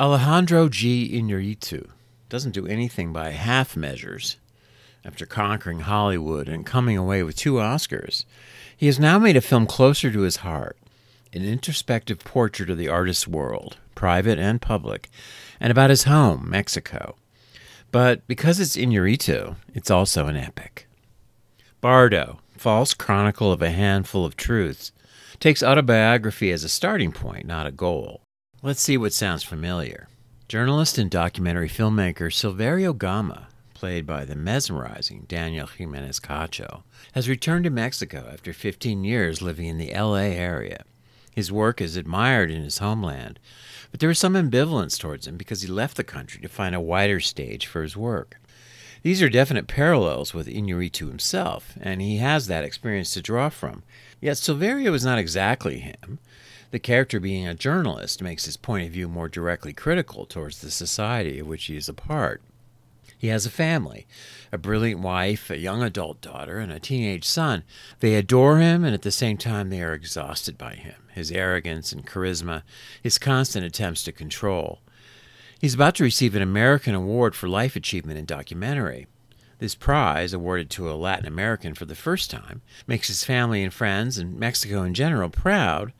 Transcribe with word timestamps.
Alejandro 0.00 0.70
G. 0.70 1.10
Inarritu 1.12 1.90
doesn't 2.30 2.52
do 2.52 2.66
anything 2.66 3.12
by 3.12 3.32
half 3.32 3.76
measures. 3.76 4.38
After 5.04 5.26
conquering 5.26 5.80
Hollywood 5.80 6.48
and 6.48 6.64
coming 6.64 6.96
away 6.96 7.22
with 7.22 7.36
two 7.36 7.56
Oscars, 7.56 8.24
he 8.74 8.86
has 8.86 8.98
now 8.98 9.18
made 9.18 9.36
a 9.36 9.42
film 9.42 9.66
closer 9.66 10.10
to 10.10 10.20
his 10.20 10.36
heart, 10.36 10.78
an 11.34 11.44
introspective 11.44 12.20
portrait 12.20 12.70
of 12.70 12.78
the 12.78 12.88
artist's 12.88 13.28
world, 13.28 13.76
private 13.94 14.38
and 14.38 14.62
public, 14.62 15.10
and 15.60 15.70
about 15.70 15.90
his 15.90 16.04
home, 16.04 16.48
Mexico. 16.48 17.14
But 17.92 18.26
because 18.26 18.58
it's 18.58 18.78
Inarritu, 18.78 19.56
it's 19.74 19.90
also 19.90 20.28
an 20.28 20.36
epic. 20.38 20.88
Bardo, 21.82 22.38
False 22.56 22.94
Chronicle 22.94 23.52
of 23.52 23.60
a 23.60 23.68
Handful 23.68 24.24
of 24.24 24.34
Truths, 24.34 24.92
takes 25.40 25.62
autobiography 25.62 26.50
as 26.52 26.64
a 26.64 26.70
starting 26.70 27.12
point, 27.12 27.44
not 27.44 27.66
a 27.66 27.70
goal. 27.70 28.22
Let's 28.62 28.80
see 28.80 28.96
what 28.96 29.12
sounds 29.12 29.42
familiar. 29.42 30.08
Journalist 30.48 30.98
and 30.98 31.10
documentary 31.10 31.68
filmmaker 31.68 32.30
Silverio 32.30 32.96
Gama 32.96 33.48
played 33.80 34.06
by 34.06 34.26
the 34.26 34.36
mesmerizing 34.36 35.24
Daniel 35.26 35.66
Gimenez 35.66 36.20
Cacho, 36.20 36.82
has 37.12 37.30
returned 37.30 37.64
to 37.64 37.70
Mexico 37.70 38.28
after 38.30 38.52
15 38.52 39.04
years 39.04 39.40
living 39.40 39.64
in 39.64 39.78
the 39.78 39.94
LA 39.94 40.28
area. 40.36 40.84
His 41.34 41.50
work 41.50 41.80
is 41.80 41.96
admired 41.96 42.50
in 42.50 42.62
his 42.62 42.76
homeland, 42.76 43.40
but 43.90 44.00
there 44.00 44.10
is 44.10 44.18
some 44.18 44.34
ambivalence 44.34 44.98
towards 44.98 45.26
him 45.26 45.38
because 45.38 45.62
he 45.62 45.68
left 45.68 45.96
the 45.96 46.04
country 46.04 46.42
to 46.42 46.48
find 46.48 46.74
a 46.74 46.80
wider 46.80 47.20
stage 47.20 47.66
for 47.66 47.82
his 47.82 47.96
work. 47.96 48.36
These 49.02 49.22
are 49.22 49.30
definite 49.30 49.66
parallels 49.66 50.34
with 50.34 50.46
Inarritu 50.46 51.08
himself, 51.08 51.72
and 51.80 52.02
he 52.02 52.18
has 52.18 52.48
that 52.48 52.64
experience 52.64 53.14
to 53.14 53.22
draw 53.22 53.48
from. 53.48 53.82
Yet 54.20 54.36
Silverio 54.36 54.92
is 54.92 55.06
not 55.06 55.18
exactly 55.18 55.78
him. 55.78 56.18
The 56.70 56.78
character 56.78 57.18
being 57.18 57.48
a 57.48 57.54
journalist 57.54 58.22
makes 58.22 58.44
his 58.44 58.56
point 58.56 58.86
of 58.86 58.92
view 58.92 59.08
more 59.08 59.28
directly 59.28 59.72
critical 59.72 60.24
towards 60.24 60.60
the 60.60 60.70
society 60.70 61.40
of 61.40 61.46
which 61.46 61.64
he 61.64 61.76
is 61.76 61.88
a 61.88 61.94
part. 61.94 62.42
He 63.18 63.26
has 63.28 63.44
a 63.44 63.50
family 63.50 64.06
a 64.52 64.58
brilliant 64.58 65.00
wife, 65.00 65.50
a 65.50 65.58
young 65.58 65.82
adult 65.82 66.20
daughter, 66.20 66.58
and 66.58 66.72
a 66.72 66.80
teenage 66.80 67.24
son. 67.24 67.64
They 68.00 68.14
adore 68.14 68.58
him, 68.58 68.84
and 68.84 68.94
at 68.94 69.02
the 69.02 69.12
same 69.12 69.36
time, 69.36 69.70
they 69.70 69.82
are 69.82 69.92
exhausted 69.92 70.56
by 70.56 70.74
him, 70.74 70.96
his 71.12 71.30
arrogance 71.30 71.92
and 71.92 72.06
charisma, 72.06 72.62
his 73.02 73.18
constant 73.18 73.64
attempts 73.64 74.02
to 74.04 74.12
control. 74.12 74.80
He's 75.60 75.74
about 75.74 75.96
to 75.96 76.04
receive 76.04 76.34
an 76.34 76.42
American 76.42 76.94
Award 76.94 77.34
for 77.34 77.48
Life 77.48 77.76
Achievement 77.76 78.18
in 78.18 78.24
Documentary. 78.24 79.06
This 79.58 79.74
prize, 79.74 80.32
awarded 80.32 80.70
to 80.70 80.90
a 80.90 80.94
Latin 80.94 81.26
American 81.26 81.74
for 81.74 81.84
the 81.84 81.94
first 81.94 82.30
time, 82.30 82.62
makes 82.86 83.08
his 83.08 83.22
family 83.22 83.62
and 83.62 83.72
friends 83.72 84.16
and 84.16 84.40
Mexico 84.40 84.82
in 84.82 84.94
general 84.94 85.28
proud, 85.28 85.92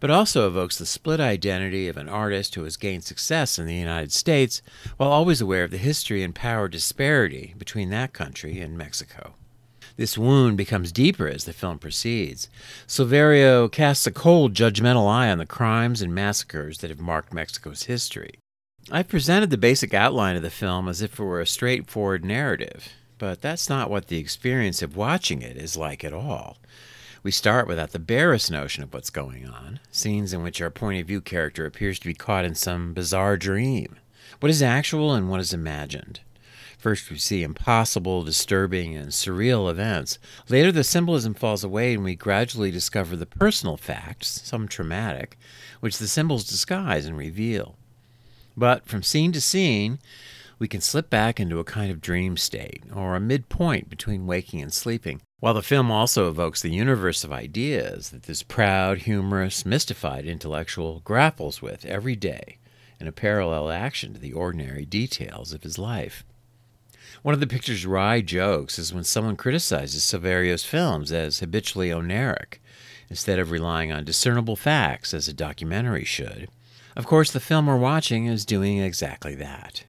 but 0.00 0.10
also 0.10 0.46
evokes 0.46 0.78
the 0.78 0.86
split 0.86 1.20
identity 1.20 1.88
of 1.88 1.96
an 1.96 2.08
artist 2.08 2.54
who 2.54 2.64
has 2.64 2.76
gained 2.76 3.04
success 3.04 3.58
in 3.58 3.66
the 3.66 3.74
United 3.74 4.12
States 4.12 4.62
while 4.96 5.10
always 5.10 5.40
aware 5.40 5.64
of 5.64 5.70
the 5.70 5.78
history 5.78 6.22
and 6.22 6.34
power 6.34 6.68
disparity 6.68 7.54
between 7.58 7.90
that 7.90 8.12
country 8.12 8.60
and 8.60 8.76
Mexico. 8.76 9.34
This 9.96 10.16
wound 10.16 10.56
becomes 10.56 10.90
deeper 10.90 11.28
as 11.28 11.44
the 11.44 11.52
film 11.52 11.78
proceeds. 11.78 12.48
Silverio 12.86 13.70
casts 13.70 14.06
a 14.06 14.10
cold, 14.10 14.54
judgmental 14.54 15.08
eye 15.08 15.30
on 15.30 15.38
the 15.38 15.46
crimes 15.46 16.00
and 16.00 16.14
massacres 16.14 16.78
that 16.78 16.90
have 16.90 17.00
marked 17.00 17.34
Mexico's 17.34 17.84
history. 17.84 18.38
I've 18.90 19.08
presented 19.08 19.50
the 19.50 19.58
basic 19.58 19.94
outline 19.94 20.34
of 20.34 20.42
the 20.42 20.50
film 20.50 20.88
as 20.88 21.02
if 21.02 21.20
it 21.20 21.22
were 21.22 21.40
a 21.40 21.46
straightforward 21.46 22.24
narrative, 22.24 22.88
but 23.18 23.40
that's 23.40 23.68
not 23.68 23.90
what 23.90 24.08
the 24.08 24.18
experience 24.18 24.82
of 24.82 24.96
watching 24.96 25.42
it 25.42 25.56
is 25.56 25.76
like 25.76 26.02
at 26.02 26.12
all. 26.12 26.56
We 27.24 27.30
start 27.30 27.68
without 27.68 27.92
the 27.92 28.00
barest 28.00 28.50
notion 28.50 28.82
of 28.82 28.92
what's 28.92 29.10
going 29.10 29.46
on, 29.46 29.78
scenes 29.92 30.32
in 30.32 30.42
which 30.42 30.60
our 30.60 30.70
point 30.70 31.00
of 31.00 31.06
view 31.06 31.20
character 31.20 31.64
appears 31.64 32.00
to 32.00 32.08
be 32.08 32.14
caught 32.14 32.44
in 32.44 32.56
some 32.56 32.92
bizarre 32.94 33.36
dream. 33.36 33.96
What 34.40 34.50
is 34.50 34.60
actual 34.60 35.14
and 35.14 35.30
what 35.30 35.38
is 35.38 35.52
imagined? 35.52 36.18
First, 36.78 37.12
we 37.12 37.18
see 37.18 37.44
impossible, 37.44 38.24
disturbing, 38.24 38.96
and 38.96 39.10
surreal 39.10 39.70
events. 39.70 40.18
Later, 40.48 40.72
the 40.72 40.82
symbolism 40.82 41.32
falls 41.32 41.62
away, 41.62 41.94
and 41.94 42.02
we 42.02 42.16
gradually 42.16 42.72
discover 42.72 43.14
the 43.14 43.24
personal 43.24 43.76
facts, 43.76 44.42
some 44.44 44.66
traumatic, 44.66 45.38
which 45.78 45.98
the 45.98 46.08
symbols 46.08 46.42
disguise 46.42 47.06
and 47.06 47.16
reveal. 47.16 47.76
But 48.56 48.84
from 48.88 49.04
scene 49.04 49.30
to 49.30 49.40
scene, 49.40 50.00
we 50.62 50.68
can 50.68 50.80
slip 50.80 51.10
back 51.10 51.40
into 51.40 51.58
a 51.58 51.64
kind 51.64 51.90
of 51.90 52.00
dream 52.00 52.36
state, 52.36 52.84
or 52.94 53.16
a 53.16 53.20
midpoint 53.20 53.90
between 53.90 54.28
waking 54.28 54.62
and 54.62 54.72
sleeping, 54.72 55.20
while 55.40 55.54
the 55.54 55.60
film 55.60 55.90
also 55.90 56.28
evokes 56.28 56.62
the 56.62 56.70
universe 56.70 57.24
of 57.24 57.32
ideas 57.32 58.10
that 58.10 58.22
this 58.22 58.44
proud, 58.44 58.98
humorous, 58.98 59.66
mystified 59.66 60.24
intellectual 60.24 61.00
grapples 61.00 61.60
with 61.60 61.84
every 61.84 62.14
day 62.14 62.58
in 63.00 63.08
a 63.08 63.12
parallel 63.12 63.72
action 63.72 64.14
to 64.14 64.20
the 64.20 64.32
ordinary 64.32 64.84
details 64.84 65.52
of 65.52 65.64
his 65.64 65.78
life. 65.78 66.24
One 67.22 67.34
of 67.34 67.40
the 67.40 67.48
picture's 67.48 67.84
wry 67.84 68.20
jokes 68.20 68.78
is 68.78 68.94
when 68.94 69.02
someone 69.02 69.34
criticizes 69.34 70.04
Silverio's 70.04 70.64
films 70.64 71.10
as 71.10 71.40
habitually 71.40 71.88
oneiric, 71.88 72.58
instead 73.10 73.40
of 73.40 73.50
relying 73.50 73.90
on 73.90 74.04
discernible 74.04 74.54
facts 74.54 75.12
as 75.12 75.26
a 75.26 75.32
documentary 75.32 76.04
should. 76.04 76.48
Of 76.94 77.04
course, 77.04 77.32
the 77.32 77.40
film 77.40 77.66
we're 77.66 77.76
watching 77.76 78.26
is 78.26 78.46
doing 78.46 78.78
exactly 78.78 79.34
that. 79.34 79.86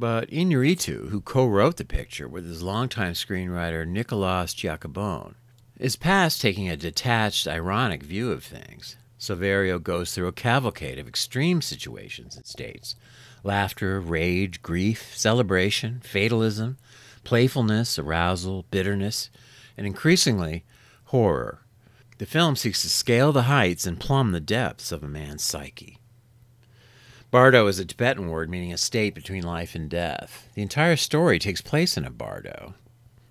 But 0.00 0.30
Inarritu, 0.30 1.10
who 1.10 1.20
co 1.20 1.46
wrote 1.46 1.76
the 1.76 1.84
picture 1.84 2.26
with 2.26 2.46
his 2.46 2.62
longtime 2.62 3.12
screenwriter 3.12 3.86
Nicolas 3.86 4.54
Giacobone, 4.54 5.34
is 5.78 5.96
past 5.96 6.40
taking 6.40 6.70
a 6.70 6.76
detached, 6.76 7.46
ironic 7.46 8.02
view 8.02 8.32
of 8.32 8.42
things. 8.42 8.96
Silverio 9.18 9.78
goes 9.78 10.14
through 10.14 10.28
a 10.28 10.32
cavalcade 10.32 10.98
of 10.98 11.06
extreme 11.06 11.60
situations 11.60 12.34
and 12.34 12.46
states 12.46 12.96
laughter, 13.44 14.00
rage, 14.00 14.62
grief, 14.62 15.14
celebration, 15.14 16.00
fatalism, 16.02 16.78
playfulness, 17.22 17.98
arousal, 17.98 18.64
bitterness, 18.70 19.28
and 19.76 19.86
increasingly, 19.86 20.64
horror. 21.08 21.60
The 22.16 22.24
film 22.24 22.56
seeks 22.56 22.80
to 22.80 22.88
scale 22.88 23.32
the 23.32 23.42
heights 23.42 23.86
and 23.86 24.00
plumb 24.00 24.32
the 24.32 24.40
depths 24.40 24.92
of 24.92 25.02
a 25.02 25.08
man's 25.08 25.44
psyche. 25.44 25.99
Bardo 27.30 27.68
is 27.68 27.78
a 27.78 27.84
Tibetan 27.84 28.28
word 28.28 28.50
meaning 28.50 28.72
a 28.72 28.76
state 28.76 29.14
between 29.14 29.44
life 29.44 29.76
and 29.76 29.88
death. 29.88 30.48
The 30.54 30.62
entire 30.62 30.96
story 30.96 31.38
takes 31.38 31.60
place 31.60 31.96
in 31.96 32.04
a 32.04 32.10
bardo. 32.10 32.74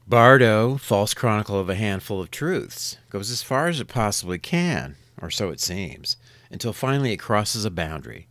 Bardo, 0.07 0.77
false 0.77 1.13
chronicle 1.13 1.59
of 1.59 1.69
a 1.69 1.75
handful 1.75 2.21
of 2.21 2.31
truths, 2.31 2.97
goes 3.09 3.29
as 3.29 3.43
far 3.43 3.67
as 3.67 3.81
it 3.81 3.89
possibly 3.89 4.39
can, 4.39 4.95
or 5.21 5.29
so 5.29 5.49
it 5.49 5.59
seems, 5.59 6.15
until 6.49 6.71
finally 6.71 7.11
it 7.11 7.17
crosses 7.17 7.65
a 7.65 7.69
boundary 7.69 8.29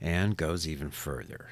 and 0.00 0.36
goes 0.36 0.66
even 0.66 0.90
further. 0.90 1.50